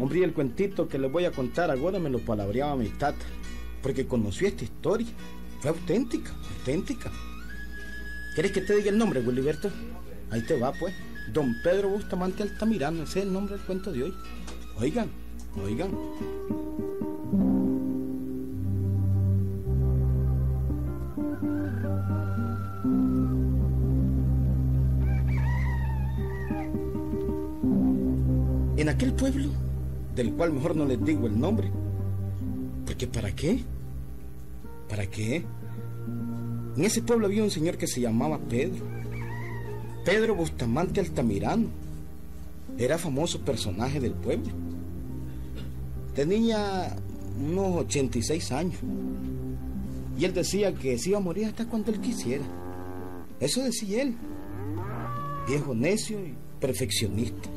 [0.00, 3.26] Hombre, el cuentito que les voy a contar ahora me lo palabreaba mi tata,
[3.82, 5.08] porque conoció esta historia.
[5.60, 7.10] Fue auténtica, auténtica.
[8.34, 9.70] ¿Quieres que te diga el nombre, Willyberto?
[10.30, 10.94] Ahí te va, pues.
[11.32, 14.14] Don Pedro Bustamante Altamirano, ese es el nombre del cuento de hoy.
[14.78, 15.10] Oigan,
[15.64, 15.90] oigan.
[28.76, 29.50] En aquel pueblo,
[30.18, 31.70] del cual mejor no les digo el nombre,
[32.84, 33.60] porque ¿para qué?
[34.88, 35.44] ¿Para qué?
[36.76, 38.84] En ese pueblo había un señor que se llamaba Pedro.
[40.04, 41.68] Pedro Bustamante Altamirano.
[42.76, 44.50] Era famoso personaje del pueblo.
[46.16, 46.96] Tenía
[47.40, 48.74] unos 86 años.
[50.18, 52.44] Y él decía que se iba a morir hasta cuando él quisiera.
[53.38, 54.16] Eso decía él.
[55.46, 57.48] Viejo necio y perfeccionista.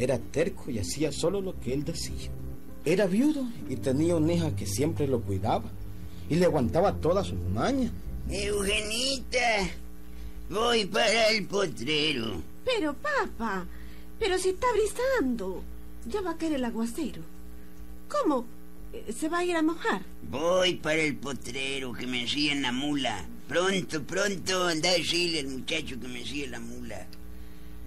[0.00, 2.30] Era terco y hacía solo lo que él decía.
[2.86, 5.70] Era viudo y tenía una hija que siempre lo cuidaba
[6.30, 7.92] y le aguantaba todas sus mañas.
[8.30, 9.68] Eugenita,
[10.48, 12.40] voy para el potrero.
[12.64, 13.66] Pero, papá,
[14.18, 15.62] pero si está brisando,
[16.06, 17.20] ya va a caer el aguacero.
[18.08, 18.46] ¿Cómo?
[18.94, 20.00] Eh, ¿Se va a ir a mojar?
[20.30, 23.26] Voy para el potrero, que me en la mula.
[23.46, 27.06] Pronto, pronto, anda a decirle al muchacho que me siga la mula.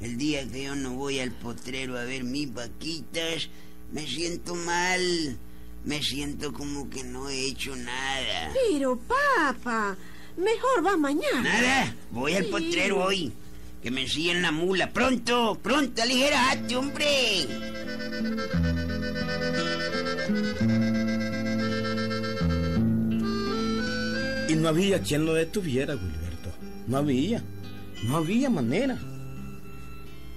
[0.03, 3.47] El día que yo no voy al potrero a ver mis vaquitas,
[3.93, 5.37] me siento mal.
[5.85, 8.51] Me siento como que no he hecho nada.
[8.53, 9.95] Pero, papá,
[10.35, 11.41] mejor va mañana.
[11.41, 13.31] Nada, voy al potrero hoy.
[13.81, 14.91] Que me siguen la mula.
[14.91, 17.47] Pronto, pronto, aligerate, hombre.
[24.49, 26.49] Y no había quien lo detuviera, Gilberto.
[26.87, 27.41] No había.
[28.03, 28.99] No había manera.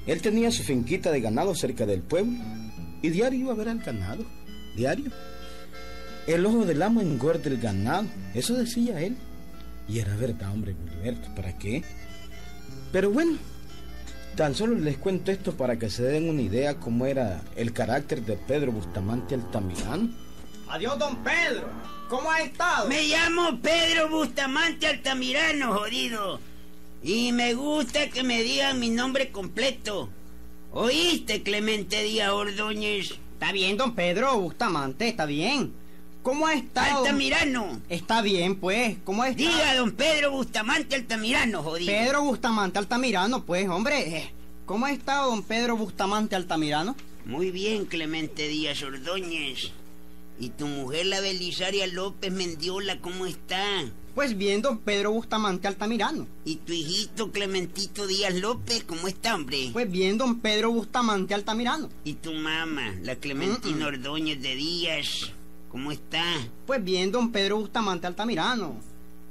[0.07, 2.39] Él tenía su finquita de ganado cerca del pueblo
[3.03, 4.25] y diario iba a ver al ganado,
[4.77, 5.11] diario.
[6.27, 9.17] El ojo del amo engorda el ganado, eso decía él.
[9.89, 11.85] Y era verdad, hombre, Gilberto, ¿para qué?
[12.93, 13.37] Pero bueno,
[14.37, 18.23] tan solo les cuento esto para que se den una idea cómo era el carácter
[18.23, 20.11] de Pedro Bustamante Altamirano.
[20.69, 21.69] Adiós, don Pedro.
[22.09, 22.89] ¿Cómo ha estado?
[22.89, 26.41] Me llamo Pedro Bustamante Altamirano, jodido.
[27.03, 30.09] Y me gusta que me digan mi nombre completo.
[30.73, 33.13] ¿Oíste, Clemente Díaz Ordóñez?
[33.35, 35.73] Está bien, don Pedro Bustamante, está bien.
[36.23, 36.99] ¿Cómo ha estado?
[37.05, 37.81] Altamirano.
[37.89, 38.97] Está bien, pues.
[39.05, 39.37] ¿Cómo está?
[39.37, 41.93] Diga, don Pedro Bustamante Altamirano, jodido.
[41.93, 44.33] Pedro Bustamante Altamirano, pues, hombre.
[44.65, 46.97] ¿Cómo ha estado, don Pedro Bustamante Altamirano?
[47.25, 49.71] Muy bien, Clemente Díaz Ordóñez.
[50.41, 53.85] ¿Y tu mujer, la Belisaria López Mendiola, cómo está?
[54.17, 56.27] Pues bien, don Pedro Bustamante Altamirano.
[56.47, 59.69] ¿Y tu hijito Clementito Díaz López, cómo está, hombre?
[59.75, 61.91] Pues bien, don Pedro Bustamante Altamirano.
[62.03, 65.33] ¿Y tu mamá, la Clementina Ordóñez de Díaz,
[65.71, 66.25] cómo está?
[66.67, 68.77] Pues bien, don Pedro Bustamante Altamirano.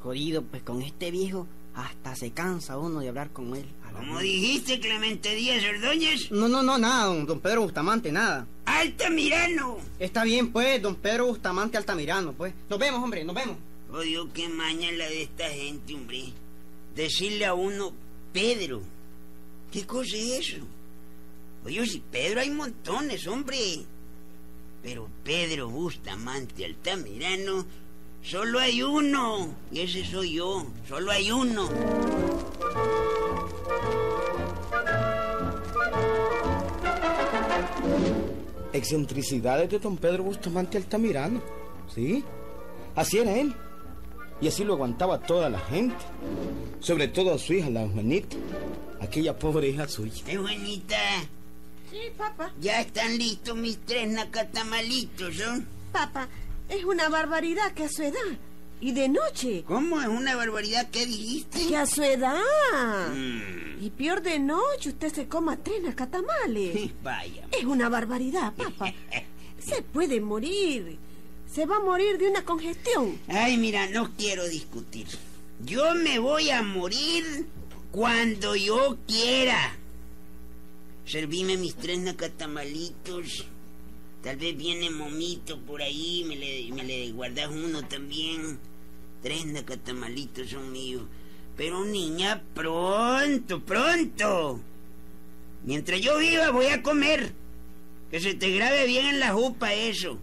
[0.04, 3.66] Jodido, pues con este viejo hasta se cansa uno de hablar con él.
[3.92, 6.30] ¿Cómo dijiste, Clemente Díaz Ordóñez?
[6.30, 8.46] No, no, no, nada, don, don Pedro Bustamante, nada.
[8.66, 9.78] Altamirano.
[9.98, 12.54] Está bien, pues, don Pedro Bustamante Altamirano, pues.
[12.70, 13.58] Nos vemos, hombre, nos vemos.
[14.04, 16.26] Dios, qué maña la de esta gente, hombre.
[16.96, 17.94] Decirle a uno,
[18.34, 18.82] Pedro.
[19.72, 20.58] ¿Qué cosa es eso?
[21.66, 23.58] Oye, si Pedro hay montones, hombre.
[24.84, 27.66] Pero Pedro Bustamante Altamirano,
[28.22, 29.56] solo hay uno.
[29.72, 30.68] Y ese soy yo.
[30.88, 31.70] Solo hay uno.
[38.74, 41.42] Excentricidades de don Pedro Bustamante Altamirano.
[41.94, 42.24] ¿Sí?
[42.96, 43.56] Así era él.
[44.42, 45.96] Y así lo aguantaba toda la gente.
[46.80, 48.36] Sobre todo a su hija, la Juanita.
[49.02, 50.24] Aquella pobre hija suya.
[50.26, 50.98] Juanita.
[51.90, 52.52] Sí, papá.
[52.60, 55.64] Ya están listos mis tres nacatamalitos, ¿no?
[55.92, 56.28] Papá,
[56.68, 58.20] es una barbaridad que a su edad.
[58.82, 59.64] Y de noche.
[59.66, 61.68] ¿Cómo es una barbaridad que dijiste?
[61.68, 62.42] Que a su edad.
[63.14, 63.84] Mm.
[63.84, 66.92] Y peor de noche usted se coma tres nacatamales.
[67.04, 67.48] Vaya.
[67.52, 68.94] Es una barbaridad, papá.
[69.60, 71.00] Se puede morir.
[71.56, 73.18] Se va a morir de una congestión.
[73.30, 75.08] Ay, mira, no quiero discutir.
[75.64, 77.48] Yo me voy a morir
[77.94, 79.78] cuando yo quiera.
[81.06, 83.46] Servime mis tres nacatamalitos.
[84.22, 88.60] Tal vez viene Momito por ahí, me le, me le guardas uno también.
[89.24, 91.04] Tres nacatamalitos son míos.
[91.56, 94.60] Pero niña, pronto, pronto.
[95.64, 97.32] Mientras yo viva voy a comer.
[98.12, 100.20] Que se te grabe bien en la jupa eso.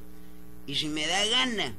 [0.66, 1.74] Y si me da gana,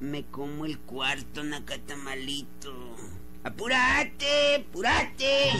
[0.00, 2.96] me como el cuarto nacatamalito.
[3.44, 4.56] ¡Apúrate!
[4.56, 5.52] ¡Apúrate!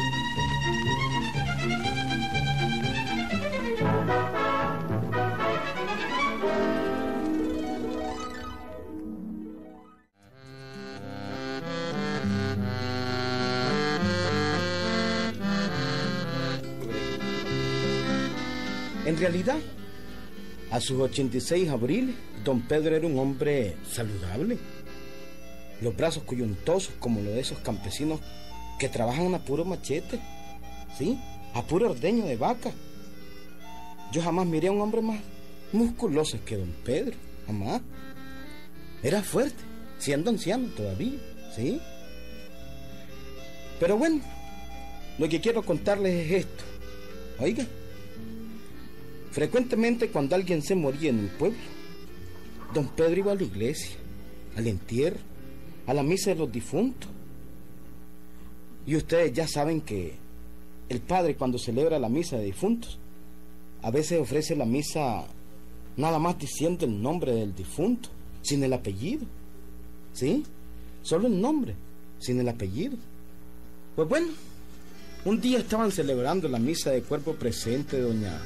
[19.04, 19.58] En realidad,
[20.72, 24.56] a sus 86 abriles, don Pedro era un hombre saludable.
[25.82, 28.20] Los brazos coyuntosos como los de esos campesinos
[28.78, 30.18] que trabajan a puro machete,
[30.96, 31.20] ¿sí?
[31.52, 32.72] A puro ordeño de vaca.
[34.12, 35.20] Yo jamás miré a un hombre más
[35.72, 37.16] musculoso que don Pedro,
[37.46, 37.82] jamás.
[39.02, 39.62] Era fuerte,
[39.98, 41.18] siendo anciano todavía,
[41.54, 41.82] ¿sí?
[43.78, 44.22] Pero bueno,
[45.18, 46.64] lo que quiero contarles es esto.
[47.40, 47.66] Oiga,
[49.32, 51.58] frecuentemente cuando alguien se moría en el pueblo,
[52.72, 53.96] don Pedro iba a la iglesia,
[54.56, 55.18] al entierro,
[55.86, 57.10] a la misa de los difuntos.
[58.86, 60.14] Y ustedes ya saben que
[60.88, 62.98] el padre cuando celebra la misa de difuntos,
[63.80, 65.24] a veces ofrece la misa
[65.96, 68.10] nada más diciendo el nombre del difunto,
[68.42, 69.24] sin el apellido.
[70.12, 70.44] ¿Sí?
[71.02, 71.74] Solo el nombre,
[72.18, 72.96] sin el apellido.
[73.96, 74.28] Pues bueno,
[75.24, 78.40] un día estaban celebrando la misa de cuerpo presente doña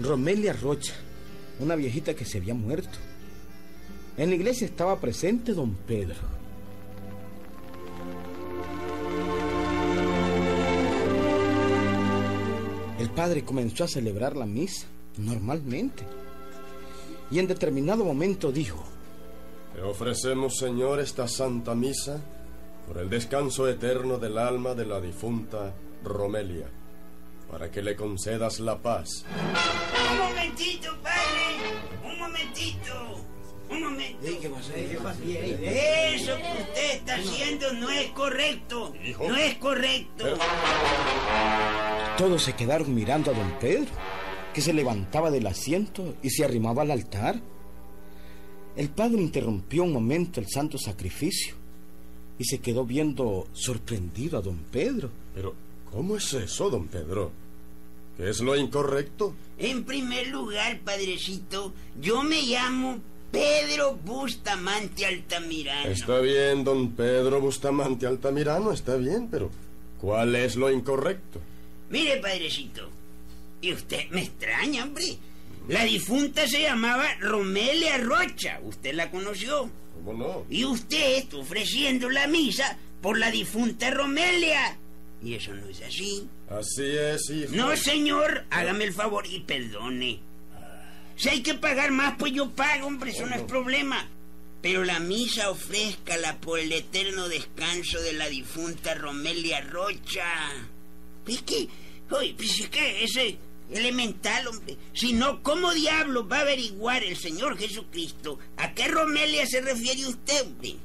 [0.00, 0.94] Romelia Rocha,
[1.60, 2.98] una viejita que se había muerto.
[4.16, 6.16] En la iglesia estaba presente don Pedro.
[12.98, 14.86] El padre comenzó a celebrar la misa
[15.18, 16.04] normalmente
[17.30, 18.84] y en determinado momento dijo,
[19.74, 22.20] Te ofrecemos, Señor, esta santa misa
[22.86, 26.68] por el descanso eterno del alma de la difunta Romelia,
[27.50, 29.24] para que le concedas la paz.
[30.56, 31.44] Un momentito, padre.
[32.02, 32.92] Un momentito.
[33.68, 34.26] Un momento.
[34.26, 38.94] Eso que usted está haciendo no es correcto.
[39.04, 39.28] Hijo.
[39.28, 40.24] No es correcto.
[42.16, 43.90] Todos se quedaron mirando a don Pedro,
[44.54, 47.38] que se levantaba del asiento y se arrimaba al altar.
[48.76, 51.54] El padre interrumpió un momento el santo sacrificio
[52.38, 55.10] y se quedó viendo sorprendido a don Pedro.
[55.34, 55.54] Pero,
[55.92, 57.44] ¿cómo es eso, don Pedro?
[58.16, 59.34] ¿Qué es lo incorrecto?
[59.58, 62.98] En primer lugar, padrecito, yo me llamo
[63.30, 65.90] Pedro Bustamante Altamirano.
[65.90, 69.50] Está bien, don Pedro Bustamante Altamirano, está bien, pero
[70.00, 71.40] ¿cuál es lo incorrecto?
[71.90, 72.88] Mire, padrecito,
[73.60, 75.18] y usted me extraña, hombre.
[75.68, 78.60] La difunta se llamaba Romelia Rocha.
[78.62, 79.68] Usted la conoció.
[79.94, 80.44] ¿Cómo no?
[80.48, 84.78] Y usted está ofreciendo la misa por la difunta Romelia.
[85.22, 86.28] Y eso no es así.
[86.48, 87.54] Así es, hijo.
[87.54, 90.20] No, señor, hágame el favor y perdone.
[91.16, 94.08] Si hay que pagar más, pues yo pago, hombre, eso no es problema.
[94.60, 100.26] Pero la misa ofrézcala por el eterno descanso de la difunta Romelia Rocha.
[101.26, 101.68] Es que,
[102.10, 103.38] oye, pues es que ese
[103.70, 104.76] elemental, hombre.
[104.92, 110.06] Si no, ¿cómo diablos va a averiguar el Señor Jesucristo a qué Romelia se refiere
[110.06, 110.76] usted, hombre?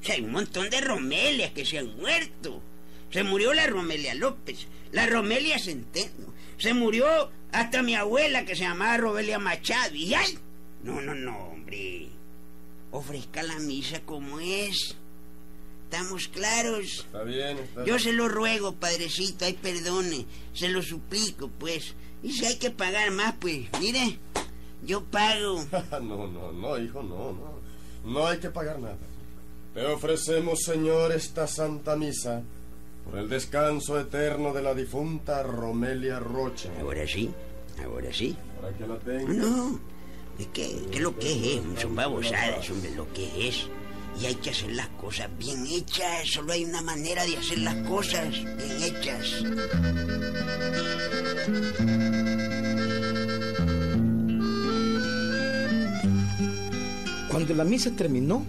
[0.00, 2.62] O sea, hay un montón de Romelias que se han muerto.
[3.10, 6.32] Se murió la Romelia López, la Romelia Centeno.
[6.58, 7.06] Se murió
[7.52, 9.94] hasta mi abuela que se llamaba Romelia Machado.
[9.94, 10.38] Y ¡ay!
[10.82, 12.08] No, no, no, hombre.
[12.92, 14.96] Ofrezca la misa como es.
[15.84, 17.04] ¿Estamos claros?
[17.06, 20.24] Está bien, está Yo se lo ruego, padrecito, ay, perdone.
[20.54, 21.94] Se lo suplico, pues.
[22.22, 24.18] Y si hay que pagar más, pues, mire,
[24.84, 25.64] yo pago.
[26.00, 27.60] no, no, no, hijo, no, no.
[28.04, 28.98] No hay que pagar nada.
[29.74, 32.44] Te ofrecemos, Señor, esta santa misa
[33.04, 36.70] por el descanso eterno de la difunta Romelia Rocha.
[36.80, 37.30] Ahora sí,
[37.82, 38.36] ahora sí.
[38.60, 39.36] Para que la tengas.
[39.36, 39.80] No,
[40.38, 43.66] es que, que lo que es, son babosadas, hombre, lo que es.
[44.20, 47.76] Y hay que hacer las cosas bien hechas, solo hay una manera de hacer las
[47.88, 49.44] cosas bien hechas.
[57.30, 58.44] Cuando la misa terminó,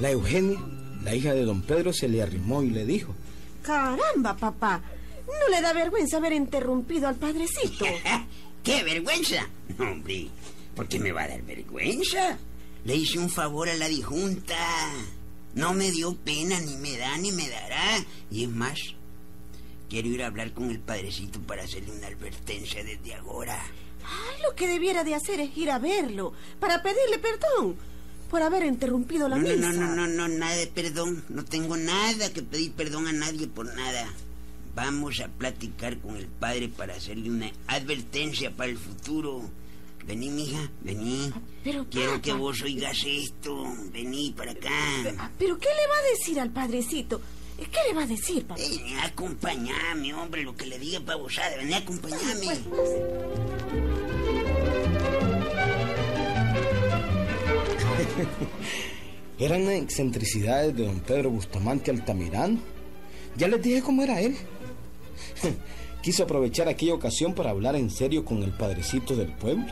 [0.00, 0.58] la Eugenia,
[1.04, 3.14] la hija de don Pedro, se le arrimó y le dijo,
[3.64, 4.82] Caramba, papá.
[5.26, 7.86] ¿No le da vergüenza haber interrumpido al padrecito?
[8.62, 9.48] ¡Qué vergüenza!
[9.78, 10.28] No, hombre,
[10.76, 12.38] ¿por qué me va a dar vergüenza?
[12.84, 14.54] Le hice un favor a la dijunta.
[15.54, 18.04] No me dio pena, ni me da, ni me dará.
[18.30, 18.78] Y es más,
[19.88, 23.58] quiero ir a hablar con el padrecito para hacerle una advertencia desde ahora.
[24.04, 27.76] Ay, lo que debiera de hacer es ir a verlo para pedirle perdón
[28.34, 29.72] por haber interrumpido la No, no, misa.
[29.74, 31.22] no, no, no, no, nada de perdón.
[31.28, 34.08] No tengo nada que pedir perdón a nadie por nada.
[34.74, 39.48] Vamos a platicar con el padre para hacerle una advertencia para el futuro.
[40.04, 41.32] Vení, mija, vení.
[41.62, 43.72] Pero, Quiero que vos oigas esto.
[43.92, 44.68] Vení para acá.
[45.16, 47.20] Ah, ¿Pero qué le va a decir al padrecito?
[47.56, 48.60] ¿Qué le va a decir, papá?
[48.60, 51.56] Vení, acompañame, hombre, lo que le diga pavosada.
[51.56, 52.58] Vení, acompañame.
[59.38, 62.58] eran excentricidades de don Pedro Bustamante Altamirano.
[63.36, 64.36] Ya les dije cómo era él.
[66.02, 69.66] quiso aprovechar aquella ocasión para hablar en serio con el padrecito del pueblo.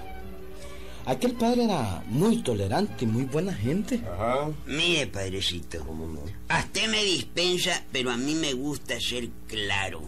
[1.04, 4.00] Aquel padre era muy tolerante y muy buena gente.
[4.14, 4.50] Ajá.
[4.66, 5.84] Mire, padrecito.
[5.84, 6.20] ¿Cómo no?
[6.49, 10.02] A usted me dispensa, pero a mí me gusta ser claro.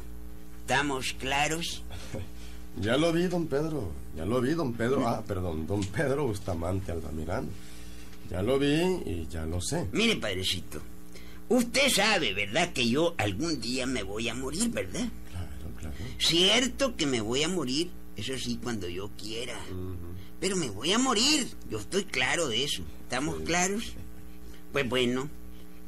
[0.61, 1.83] ¿Estamos claros?
[2.81, 3.93] Ya lo vi, don Pedro.
[4.17, 5.07] Ya lo vi, don Pedro.
[5.07, 7.47] Ah, perdón, don Pedro Bustamante Altamirano.
[8.31, 8.75] Ya lo vi
[9.07, 9.87] y ya lo sé.
[9.93, 10.81] Mire, padrecito.
[11.49, 12.73] Usted sabe, ¿verdad?
[12.73, 15.09] Que yo algún día me voy a morir, ¿verdad?
[15.31, 15.95] Claro, claro.
[16.19, 19.59] Cierto que me voy a morir, eso sí, cuando yo quiera.
[20.41, 22.83] Pero me voy a morir, yo estoy claro de eso.
[23.03, 23.93] ¿Estamos claros?
[24.73, 25.29] Pues bueno,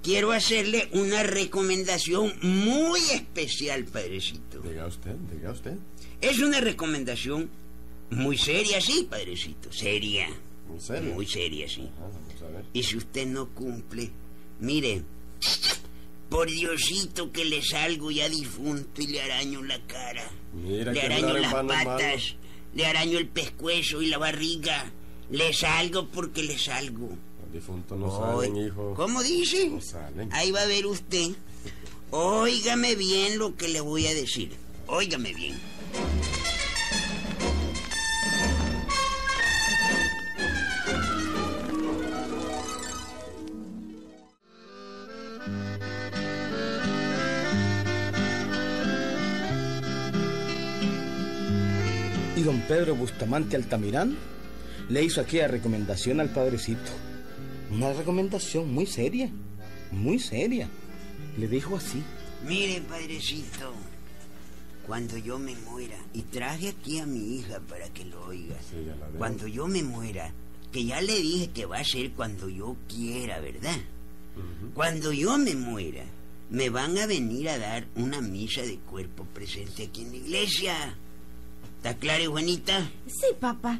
[0.02, 4.60] quiero hacerle una recomendación muy especial, padrecito.
[4.60, 5.76] Diga usted, diga usted.
[6.20, 7.50] Es una recomendación
[8.10, 9.72] muy seria, sí, padrecito.
[9.72, 10.28] Seria.
[10.72, 11.14] ¿En serio?
[11.14, 11.88] Muy seria, sí.
[11.98, 12.64] Ah, vamos a ver.
[12.72, 14.10] Y si usted no cumple,
[14.60, 15.02] mire,
[16.28, 20.28] por Diosito que le salgo ya difunto y le araño la cara.
[20.54, 21.68] Mira le araño las malo.
[21.68, 22.34] patas,
[22.74, 24.90] le araño el pescuezo y la barriga.
[25.30, 27.08] Le salgo porque le salgo.
[27.42, 28.94] Los difuntos no Hoy- salen, hijo.
[28.94, 29.68] ¿Cómo dice?
[29.70, 30.32] No salen.
[30.32, 31.30] Ahí va a ver usted.
[32.10, 34.52] Óigame bien lo que le voy a decir.
[34.86, 35.54] Óigame bien.
[52.46, 54.14] Don Pedro Bustamante Altamirano
[54.88, 56.92] le hizo aquella recomendación al padrecito.
[57.72, 59.28] Una recomendación muy seria,
[59.90, 60.68] muy seria.
[61.36, 62.02] Le dijo así.
[62.46, 63.72] Mire, padrecito,
[64.86, 68.76] cuando yo me muera, y traje aquí a mi hija para que lo oiga, Sí,
[68.86, 69.18] ya la veo.
[69.18, 70.32] cuando yo me muera,
[70.70, 73.76] que ya le dije que va a ser cuando yo quiera, ¿verdad?
[74.74, 76.04] Cuando yo me muera,
[76.50, 80.96] me van a venir a dar una misa de cuerpo presente aquí en la iglesia.
[81.86, 82.90] ¿Está claro, Juanita?
[83.06, 83.78] Sí, papá.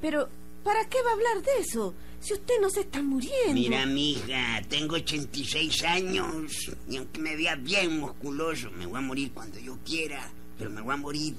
[0.00, 0.28] Pero,
[0.64, 1.94] ¿para qué va a hablar de eso?
[2.18, 3.52] Si usted no se está muriendo.
[3.54, 9.30] Mira, mija, tengo 86 años y aunque me vea bien musculoso, me voy a morir
[9.32, 11.36] cuando yo quiera, pero me voy a morir.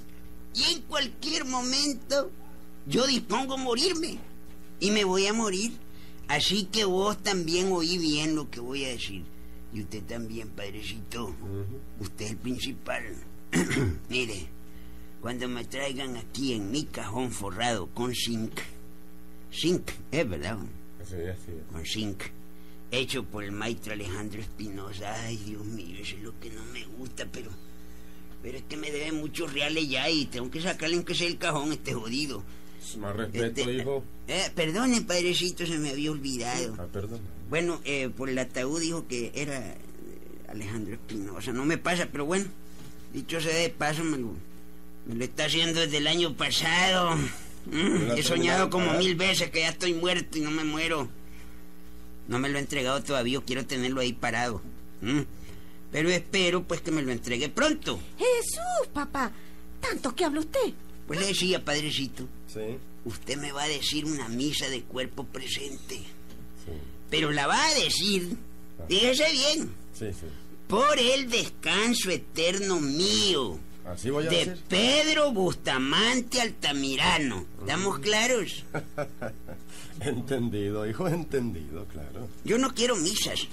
[0.56, 2.32] Y en cualquier momento
[2.88, 4.20] yo dispongo morirme
[4.80, 5.74] y me voy a morir.
[6.30, 9.26] Así que vos también oí bien lo que voy a decir.
[9.74, 11.36] Y usted también, padrecito.
[12.00, 13.04] Usted es el principal.
[14.10, 14.48] Mire,
[15.22, 18.52] cuando me traigan aquí en mi cajón forrado con zinc,
[19.54, 20.58] zinc, es verdad,
[21.08, 21.38] Sí, es.
[21.72, 22.24] con zinc,
[22.92, 25.14] hecho por el maestro Alejandro Espinosa.
[25.24, 27.50] Ay, Dios mío, eso es lo que no me gusta, pero.
[28.42, 31.38] Pero es que me debe muchos reales ya y tengo que sacarle aunque sea el
[31.38, 32.44] cajón, este jodido.
[32.98, 34.04] Más respeto, Este, hijo.
[34.28, 36.76] Eh, perdone, padrecito, se me había olvidado.
[36.80, 37.20] Ah, perdón.
[37.50, 39.78] Bueno, eh, por el ataúd dijo que era eh,
[40.48, 41.52] Alejandro Espinosa.
[41.54, 42.46] No me pasa, pero bueno,
[43.14, 44.34] dicho sea de paso, me lo,
[45.08, 47.16] lo está haciendo desde el año pasado.
[47.66, 51.08] Mm, he soñado como mil veces que ya estoy muerto y no me muero.
[52.28, 54.62] No me lo he entregado todavía, quiero tenerlo ahí parado.
[55.02, 55.22] Mm.
[55.92, 58.00] Pero espero pues que me lo entregue pronto.
[58.18, 59.32] Jesús, papá.
[59.82, 60.74] Tanto que habla usted.
[61.08, 65.96] Pues le decía, padrecito, Sí, usted me va a decir una misa de cuerpo presente.
[65.96, 66.72] sí,
[67.10, 68.38] Pero la va a decir,
[68.88, 70.28] fíjese bien, sí, sí.
[70.68, 74.64] por el descanso eterno mío, Así voy a de decir.
[74.70, 77.46] Pedro Bustamante Altamirano.
[77.60, 78.64] ¿Estamos claros?
[80.00, 82.28] Entendido, hijo, entendido, claro.
[82.44, 83.48] Yo no quiero misas.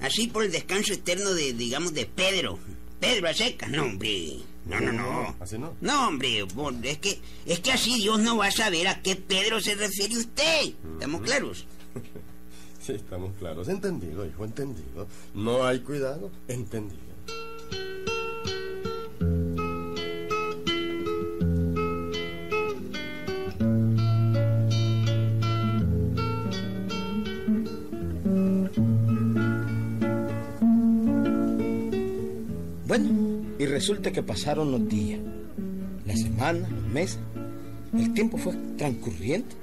[0.00, 2.58] Así por el descanso eterno de, digamos, de Pedro.
[3.00, 3.70] Pedro a secas.
[3.70, 4.38] No, hombre.
[4.66, 5.36] No, no, no.
[5.40, 5.74] ¿Así no?
[5.80, 6.46] No, hombre,
[6.84, 10.16] es que, es que así Dios no va a saber a qué Pedro se refiere
[10.16, 10.72] usted.
[10.94, 11.66] ¿Estamos claros?
[12.84, 13.68] Sí, estamos claros.
[13.68, 15.08] Entendido, hijo, entendido.
[15.32, 17.13] No hay cuidado, entendido.
[33.84, 35.20] Resulta que pasaron los días,
[36.06, 37.18] las semanas, los meses.
[37.92, 39.54] El tiempo fue transcurriendo.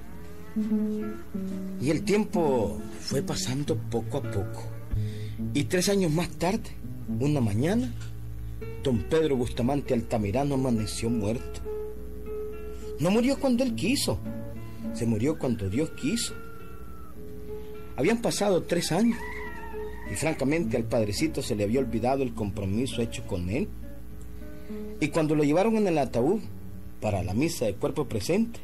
[1.82, 4.62] Y el tiempo fue pasando poco a poco.
[5.56, 6.70] Y tres años más tarde,
[7.20, 7.92] una mañana,
[8.84, 11.62] don Pedro Bustamante Altamirano amaneció muerto.
[13.00, 14.20] No murió cuando él quiso,
[14.94, 16.36] se murió cuando Dios quiso.
[17.96, 19.18] Habían pasado tres años
[20.12, 23.68] y francamente al padrecito se le había olvidado el compromiso hecho con él.
[25.02, 26.42] Y cuando lo llevaron en el ataúd
[27.02, 28.60] para la misa de cuerpo presente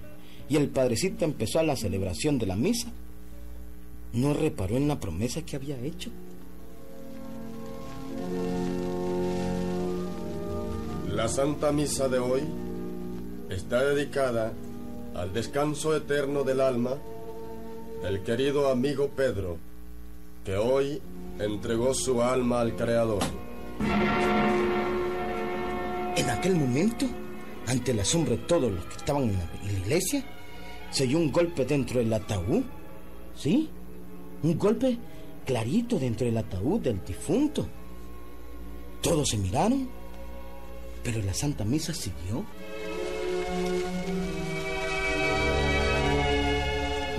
[0.48, 2.90] y el padrecito empezó a la celebración de la misa,
[4.14, 6.12] no reparó en la promesa que había hecho.
[11.12, 12.44] La Santa Misa de hoy
[13.50, 14.54] está dedicada
[15.16, 16.98] al descanso eterno del alma
[18.04, 19.58] del querido amigo Pedro,
[20.46, 21.02] que hoy
[21.40, 23.24] entregó su alma al Creador.
[26.18, 27.06] En aquel momento,
[27.68, 30.24] ante el asombro de todos los que estaban en la, en la iglesia,
[30.90, 32.64] se oyó un golpe dentro del ataúd.
[33.36, 33.70] ¿Sí?
[34.42, 34.98] Un golpe
[35.46, 37.68] clarito dentro del ataúd del difunto.
[39.02, 39.88] Todos se miraron,
[41.04, 42.44] pero la Santa Misa siguió.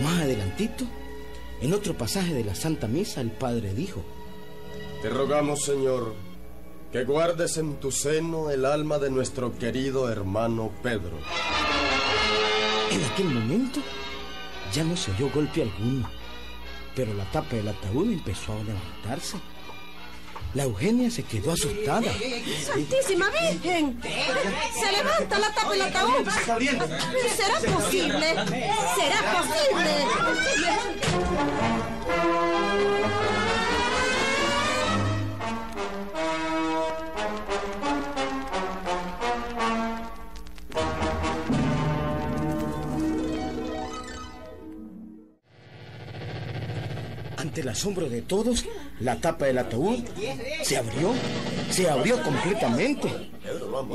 [0.03, 0.85] Más adelantito,
[1.61, 4.03] en otro pasaje de la Santa Misa, el Padre dijo,
[5.03, 6.15] Te rogamos, Señor,
[6.93, 11.19] que guardes en tu seno el alma de nuestro querido hermano Pedro.
[12.91, 13.81] En aquel momento
[14.73, 16.09] ya no se oyó golpe alguno,
[16.95, 19.37] pero la tapa del ataúd empezó a levantarse.
[20.55, 22.11] La Eugenia se quedó asustada.
[22.65, 24.01] ¡Santísima Virgen!
[24.03, 26.27] ¡Se levanta la tapa del ataúd!
[27.37, 28.35] ¿Será posible?
[28.97, 29.93] ¿Será posible?
[47.59, 48.65] El asombro de todos,
[49.01, 50.05] la tapa del ataúd
[50.63, 51.13] se abrió,
[51.71, 53.09] se abrió completamente.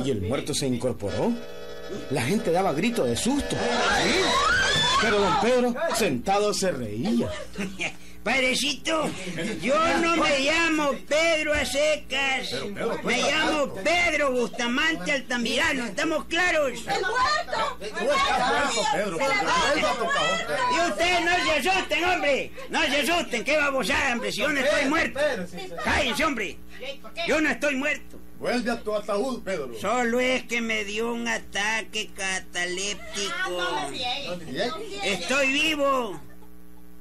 [0.03, 1.31] Y el muerto se incorporó.
[2.11, 3.55] La gente daba gritos de susto.
[5.01, 7.29] Pero don Pedro, sentado, se reía.
[8.23, 9.09] Padrecito,
[9.61, 12.53] yo no me llamo Pedro a secas.
[13.03, 15.85] Me llamo Pedro Bustamante Altamirano.
[15.85, 16.71] ¿Estamos claros?
[16.71, 16.75] Y
[20.89, 22.51] ustedes no se asusten, hombre.
[22.69, 23.43] No se asusten.
[23.43, 24.31] ¿Qué babosada, hombre?
[24.31, 25.19] Si yo no estoy muerto.
[25.83, 26.57] Cállense, hombre.
[27.27, 28.19] Yo no estoy muerto.
[28.39, 29.73] Vuelve a tu ataúd, Pedro.
[29.79, 33.91] Solo es que me dio un ataque cataléptico.
[35.03, 36.19] Estoy vivo.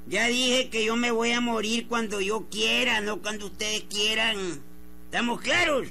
[0.06, 4.62] Ya dije que yo me voy a morir cuando yo quiera, no cuando ustedes quieran.
[5.04, 5.88] ¿Estamos claros?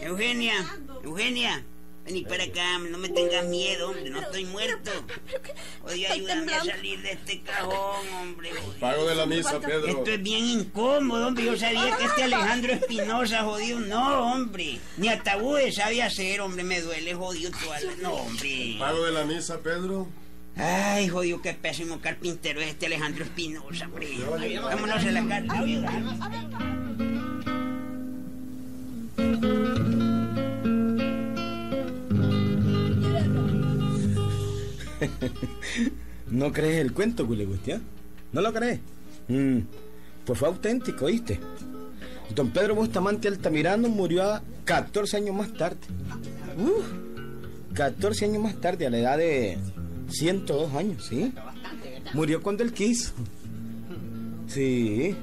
[0.00, 1.64] Eugenia, Eugenia,
[2.04, 4.90] vení para acá, no me tengas miedo, hombre, no estoy muerto.
[5.84, 8.50] Oye, ayúdame a salir de este cajón, hombre.
[8.78, 9.86] Pago de la misa, Pedro.
[9.86, 11.46] Esto es bien incómodo, hombre.
[11.46, 13.80] Yo sabía que este Alejandro Espinosa, jodido.
[13.80, 14.78] No, hombre.
[14.98, 16.62] Ni ataúdes sabía hacer, hombre.
[16.62, 17.50] Me duele, jodido.
[17.50, 17.94] Toda la...
[18.02, 18.76] No, hombre.
[18.78, 20.08] Pago de la misa, Pedro.
[20.56, 24.08] Ay, jodido, qué pésimo carpintero es este Alejandro Espinosa, hombre.
[24.60, 25.64] Vámonos a la casa.
[36.30, 37.80] ¿No crees el cuento, Gulegustia?
[38.32, 38.80] ¿No lo crees?
[39.28, 39.60] Mm,
[40.24, 41.40] pues fue auténtico, ¿oíste?
[42.34, 45.78] Don Pedro Bustamante Altamirano murió a 14 años más tarde.
[46.56, 46.86] Uf,
[47.74, 49.58] 14 años más tarde, a la edad de
[50.10, 51.32] 102 años, ¿sí?
[52.12, 53.12] Murió cuando él quiso.
[54.46, 55.14] Sí.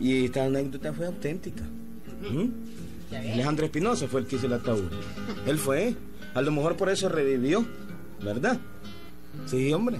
[0.00, 1.64] Y esta anécdota fue auténtica.
[2.20, 3.14] ¿Mm?
[3.14, 4.90] Alejandro Espinosa fue el que hizo el ataúd.
[5.46, 5.94] Él fue.
[6.34, 7.66] A lo mejor por eso revivió,
[8.22, 8.58] ¿verdad?
[9.46, 9.98] Sí, hombre.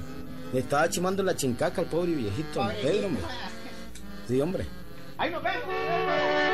[0.53, 3.23] Le estaba chimando la chincaca al pobre viejito Pedro, hombre.
[4.27, 4.67] Sí, hombre.
[5.17, 6.48] ¡Ahí nos vemos!